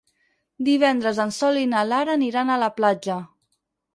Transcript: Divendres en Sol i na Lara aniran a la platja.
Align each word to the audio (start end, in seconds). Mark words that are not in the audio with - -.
Divendres 0.69 1.19
en 1.25 1.33
Sol 1.35 1.59
i 1.65 1.67
na 1.75 1.83
Lara 1.91 2.17
aniran 2.21 2.51
a 2.53 2.57
la 2.65 2.73
platja. 2.79 3.21